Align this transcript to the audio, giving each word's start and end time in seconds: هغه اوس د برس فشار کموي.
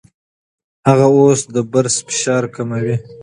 هغه 0.87 1.05
اوس 1.15 1.39
د 1.53 1.55
برس 1.71 1.95
فشار 2.07 2.43
کموي. 2.55 2.95